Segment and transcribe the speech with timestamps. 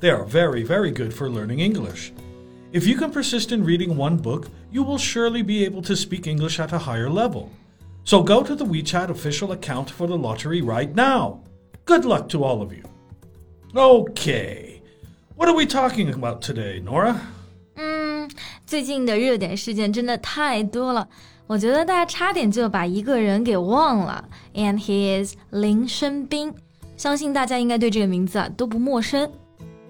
[0.00, 2.12] They are very, very good for learning English.
[2.72, 6.26] If you can persist in reading one book, you will surely be able to speak
[6.26, 7.48] English at a higher level.
[8.04, 11.40] So go to the WeChat official account for the lottery right now.
[11.86, 12.82] Good luck to all of you.
[13.74, 14.82] Okay,
[15.36, 17.16] what are we talking about today, Nora?
[17.76, 18.28] 嗯，
[18.66, 21.08] 最近的热点事件真的太多了，
[21.46, 24.28] 我觉得大家差点就把一个人给忘了。
[24.54, 26.52] And he is 林生斌，
[26.96, 29.30] 相信大家应该对这个名字啊都不陌生。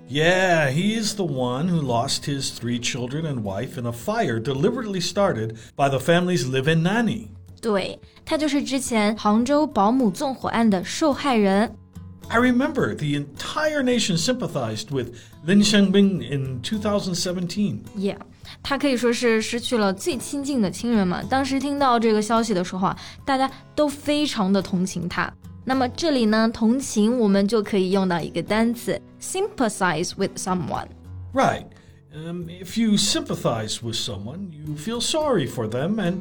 [0.09, 4.39] yeah, he is the one who lost his three children and wife in a fire
[4.39, 7.29] deliberately started by the family's live-in nanny.
[12.31, 17.83] i remember the entire nation sympathized with Lin Shengbin in 2017.
[17.95, 18.17] Yeah.
[18.63, 21.25] 他可以说是失去了最亲近的亲人们。
[21.29, 25.31] 当时听到这个消息的时候啊，大家都非常的同情他。
[25.68, 31.64] 那么这里呢，同情我们就可以用到一个单词，sympathize with someone。Right.
[32.14, 36.20] Um, if you sympathize with someone, you feel sorry for them and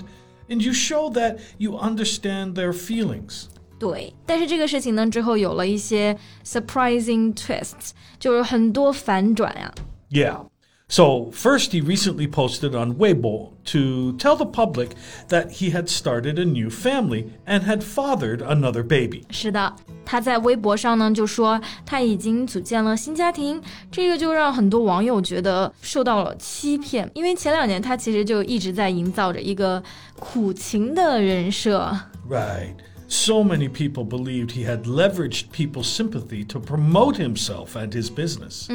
[0.49, 3.45] and you show that you understand their feelings.
[3.77, 9.75] 对，但是这个事情呢之后有了一些 surprising twists，就是很多反转呀、啊。
[10.09, 10.47] Yeah.
[10.89, 14.89] So, first, he recently posted on Weibo to tell the public
[15.30, 19.23] that he had started a new family and had fathered another baby.
[19.31, 29.81] 是的，他在微博上呢就说他已经组建了新家庭，这个就让很多网友觉得受到了欺骗，因为前两年他其实就一直在营造着一个
[30.20, 31.92] 苦情的人设。
[32.30, 32.76] Right.
[33.08, 38.67] So many people believed he had leveraged people's sympathy to promote himself and his business.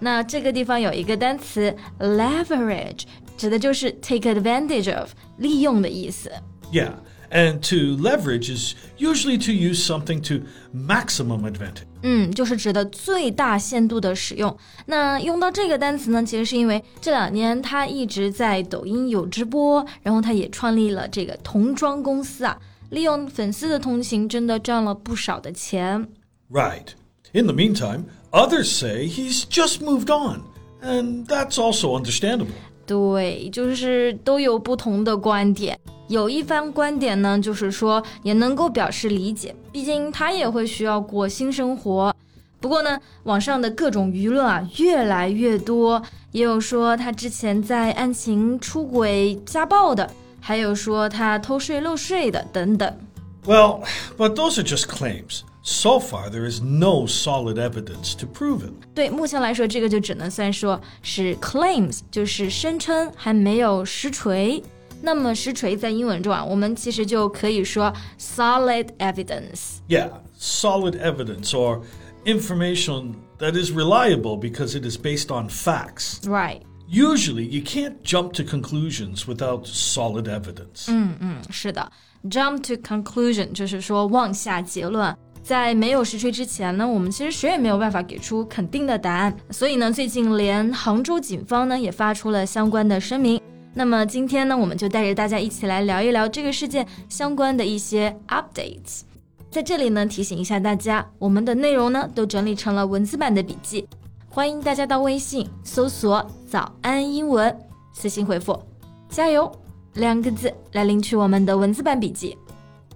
[0.00, 3.02] 那这个地方有一个单词 leverage，
[3.36, 6.32] 指的就是 take advantage of，利用的意思。
[6.72, 6.94] Yeah.
[7.28, 11.82] And to leverage is usually to use something to maximum advantage.
[12.02, 14.56] 嗯，就是指的最大限度的使用。
[14.86, 22.56] 那用到这个单词呢，其实是因为这两年他一直在抖音有直播，然后他也创立了这个童装公司啊，
[22.91, 26.07] 利用粉丝的同情，真的赚了不少的钱。
[26.51, 26.89] Right.
[27.31, 30.41] In the meantime, others say he's just moved on,
[30.83, 32.47] and that's also understandable.
[32.85, 35.79] 对，就是都有不同的观点。
[36.09, 42.13] 有一番观点呢，就是说也能够表示理解，毕竟他也会需要过新生活。
[42.59, 46.01] 不过呢，网上的各种舆论啊越来越多，
[46.33, 52.98] 也有说他之前在案情出轨、家暴的，还有说他偷税漏税的等等。
[53.44, 53.84] Well,
[54.16, 55.42] but those are just claims.
[55.62, 58.72] So far, there is no solid evidence to prove it.
[58.94, 64.62] 对，目前来说，这个就只能算说是 claims，就是声称，还没有实锤。
[65.02, 69.78] 那么实锤在英文中啊，我们其实就可以说 solid evidence。
[69.88, 71.82] Yeah, solid evidence or
[72.24, 76.20] information that is reliable because it is based on facts.
[76.24, 80.87] Right， Usually, you can't jump to conclusions without solid evidence.
[80.89, 81.89] 嗯嗯是的
[82.29, 85.15] ，jump to conclusion 就是说妄下结论。
[85.41, 89.33] 在没有实锤之前呢，我们其实谁也没有办法给出肯定的答案。
[89.51, 93.41] 所以呢，最近连杭州警方呢也发出了相关的声明。
[93.73, 99.03] 那么今天呢，我们就带着大家一起来聊一聊这个事件相关的一些 updates。
[99.49, 103.87] 在这里呢，提醒一下大家，我们的内容呢都整理成了文字版的笔记，
[104.33, 107.53] 欢迎大家到微信搜索“早安英文”，
[107.91, 108.57] 私信回复
[109.11, 109.51] “加油”
[109.95, 112.37] 两个字来领取我们的文字版笔记。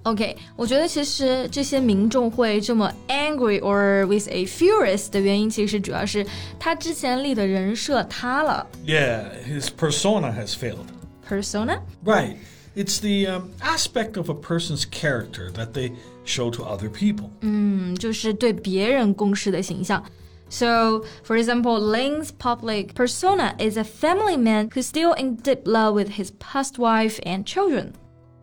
[0.04, 6.26] OK，我觉得其实这些民众会这么 angry or with a furious 的原因，其实主要是
[6.58, 10.88] 他之前立的人设塌了 Yeah, his persona has failed.
[11.28, 11.82] persona。
[12.06, 12.38] Right.
[12.78, 15.92] It's the um, aspect of a person's character that they
[16.24, 17.30] show to other people.
[17.42, 20.02] 嗯，就是对别人公示的形象。
[20.50, 26.10] So, for example, Ling's public persona is a family man who's still in deep love with
[26.18, 27.94] his past wife and children.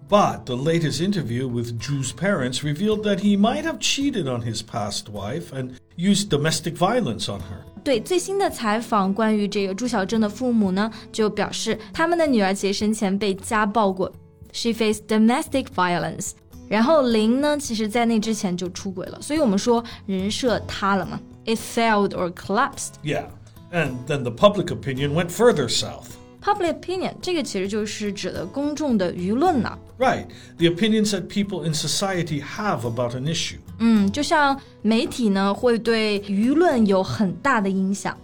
[0.08, 4.60] But the latest interview with Zhu's parents revealed that he might have cheated on his
[4.60, 7.64] past wife and used domestic violence on her.
[7.82, 14.12] 对最新的采访，关于这个朱小贞的父母呢，就表示他们的女儿其实生前被家暴过。
[14.52, 16.32] She faced domestic violence.
[16.71, 22.93] 然后林呢，其实在那之前就出轨了，所以我们说人设塌了嘛，it failed or collapsed。
[23.03, 23.25] Yeah.
[23.71, 26.15] And then the public opinion went further south.
[26.41, 29.77] Public opinion 这个其实就是指的公众的舆论呢。
[29.97, 30.27] Right,
[30.57, 33.57] the opinions that people in society have about an issue.
[33.79, 38.17] 嗯，就像媒体呢会对舆论有很大的影响。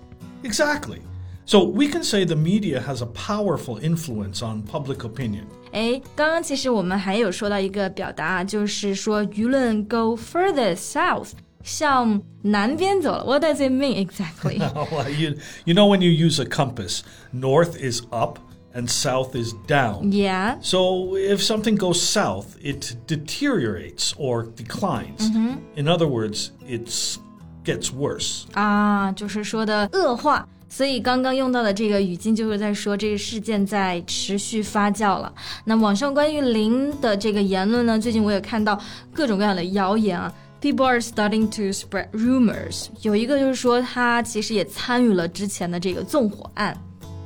[0.43, 0.99] Exactly.
[1.45, 5.43] So we can say the media has a powerful influence on public opinion.
[5.71, 11.31] 哎，刚刚其实我们还有说到一个表达啊，就是说舆论 go further south，
[11.63, 13.23] 向南边走了。
[13.25, 14.59] What does it mean exactly?
[14.59, 15.35] well, you,
[15.65, 17.01] you know when you use a compass,
[17.31, 18.37] north is up
[18.75, 20.11] and south is down.
[20.11, 20.57] yeah.
[20.61, 25.29] So if something goes south, it deteriorates or declines.
[25.75, 26.89] In other words, it
[27.63, 28.45] gets worse.
[28.53, 30.47] 啊，就是说的恶化。
[30.69, 35.31] 所以刚刚用到的这个语境就是在说这个事件在持续发酵了。
[35.65, 38.79] 那网上关于零的这个言论呢，最近我也看到
[39.13, 40.33] 各种各样的谣言啊。
[40.61, 42.87] People are starting to spread rumors。
[43.01, 46.75] 有一个就是说他其实也参与了之前的这个纵火案。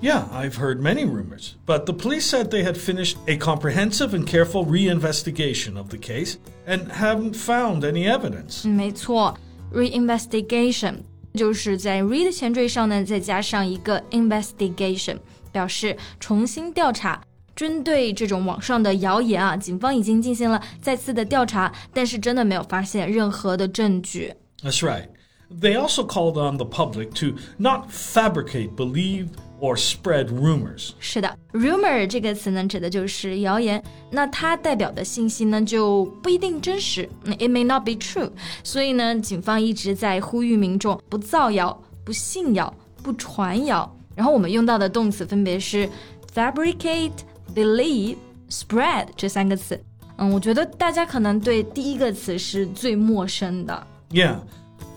[0.02, 4.26] Yeah, I've heard many rumors, but the police said they had finished a comprehensive and
[4.28, 6.38] careful reinvestigation of the case
[6.68, 8.68] and haven't found any evidence.
[8.68, 9.38] 嗯，没错，
[9.74, 10.98] reinvestigation
[11.34, 15.18] 就是在 read 前缀上呢再加上一个 investigation，
[15.52, 17.22] 表示重新调查。
[17.56, 24.32] 针对这种网上的谣言啊，警方已经进行了再次的调查，但是真的没有发现任何的证据。
[24.62, 25.08] That's right.
[25.50, 29.30] They also called on the public to not fabricate, believe,
[29.62, 30.92] or spread rumors.
[31.00, 33.84] 是的，rumor 这个词呢，指的就是谣言。
[34.12, 38.30] 那它代表的信息呢，就不一定真实嗯，it may not be true。
[38.64, 43.92] 所以呢，警方一直在呼吁民众不造谣、不信谣、不传谣。
[44.16, 45.90] 然后我们用到的动词分别是
[46.34, 49.80] fabricate、believe、spread 这三个词。
[50.18, 53.88] 嗯，我觉得大家可能对第一个词是最陌生的。
[54.10, 54.40] Yeah,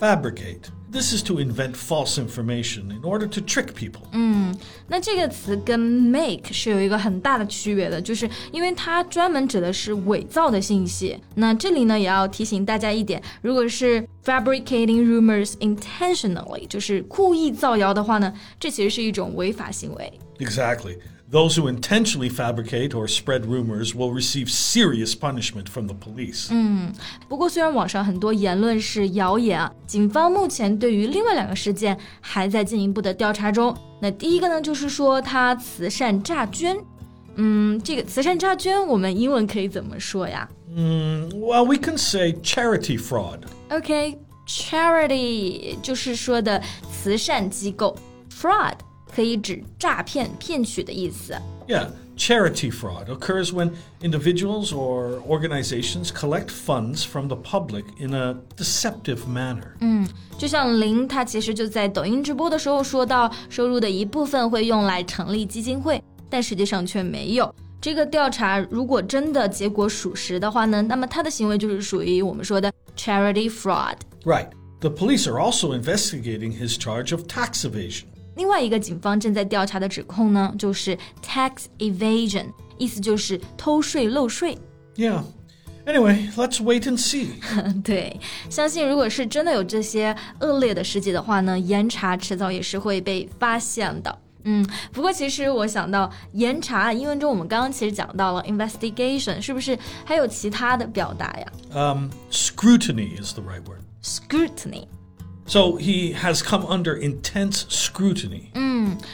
[0.01, 0.63] fabricate.
[0.95, 4.01] This is to invent false information in order to trick people.
[4.89, 11.17] 那这个词跟 make 是有一个很大的区别的，就是因为它专门指的是伪造的信息。
[11.37, 20.13] 那这里呢，也要提醒大家一点，如果是 fabricating rumors intentionally，就是故意造谣的话呢，这其实是一种违法行为。
[20.41, 20.97] Exactly.
[21.35, 26.51] Those who intentionally fabricate or spread rumors will receive serious punishment from the police.
[27.29, 33.73] 不过，虽然网上很多言论是谣言啊，警方目前对于另外两个事件还在进一步的调查中。
[34.03, 36.77] 那第一个呢，就是说他慈善诈捐。
[37.37, 40.49] 嗯，这个慈善诈捐，我们英文可以怎么说呀？
[40.75, 43.43] Well, we can say charity fraud.
[43.71, 46.61] OK，charity、就是说的
[46.91, 47.97] 慈善机构，
[48.33, 48.75] fraud
[49.15, 51.35] 可以指诈骗、骗取的意思。
[51.67, 58.37] Yeah, charity fraud occurs when individuals or organizations collect funds from the public in a
[58.57, 59.73] deceptive manner.
[60.39, 67.55] 就像林，他其实就在抖音直播的时候说到，收入的一部分会用来成立基金会，但实际上却没有。
[67.81, 73.97] 这个调查如果真的结果属实的话呢，那么他的行为就是属于我们说的 charity fraud。
[74.25, 74.49] Right.
[74.81, 78.07] The police are also investigating his charge of tax evasion.
[78.36, 82.46] 另外一个警方正在调查的指控呢，就是 tax evasion，
[82.78, 84.58] 意思就是偷税漏税。
[84.96, 85.24] Yeah.
[85.86, 87.28] Anyway, let's wait and see.
[87.84, 94.18] 对，相信如果是真的有这些恶劣的事迹的话呢，严查迟早也是会被发现的。
[94.46, 104.88] 嗯，不过其实我想到严查，英文中我们刚刚其实讲到了 investigation，是不是还有其他的表达呀 Um, scrutiny is the right word.？scrutiny，
[105.47, 108.51] So he has come under intense scrutiny.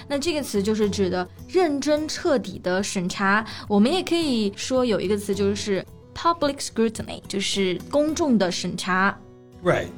[0.09, 3.45] 那这个词就是指的认真彻底的审查。
[3.69, 9.19] 我们也可以说有一个词就是 public scrutiny，就是公众的审查。
[9.65, 9.89] Right.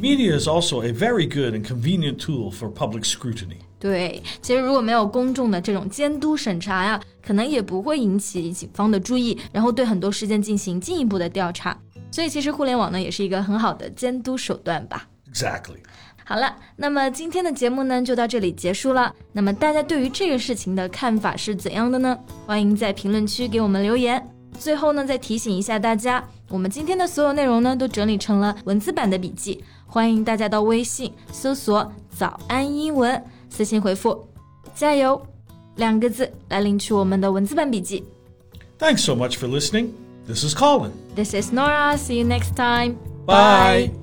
[0.00, 3.58] Media is also a very good and convenient tool for public scrutiny.
[3.80, 11.76] 对，其实如果没有公众的这种监督审查呀，可能也不会引起警方的注意，然后对很多事件进行进一步的调查。
[12.10, 15.08] 所以其实互联网呢，也是一个很好的监督手段吧。
[15.33, 15.77] Exactly.
[16.25, 19.13] 好了，那么今天的节目呢就到这里结束了。
[19.33, 22.17] 那么大家对于这个事情的看法是怎样的呢？
[22.45, 24.25] 欢迎在评论区给我们留言。
[24.57, 34.25] 最后呢，再提醒一下大家，我们今天的所有内容呢都整理成了文字版的笔记，欢迎大家到微信搜索“早安英文”，私信回复
[34.73, 35.21] “加油”
[35.75, 38.05] 两个字来领取我们的文字版笔记。
[38.79, 39.89] Thanks so much for listening.
[40.27, 40.91] This is Colin.
[41.15, 41.97] This is Nora.
[41.97, 42.95] See you next time.
[43.25, 44.02] Bye.